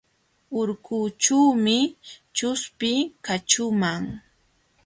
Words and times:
Urkuućhuumi 0.59 1.77
chuspi 2.35 2.91
kaćhuuman. 3.25 4.03